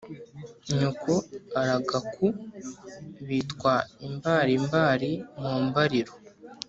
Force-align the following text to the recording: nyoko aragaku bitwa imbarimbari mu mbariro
nyoko 0.77 1.13
aragaku 1.61 2.25
bitwa 3.27 3.73
imbarimbari 4.07 5.11
mu 5.41 5.53
mbariro 5.67 6.13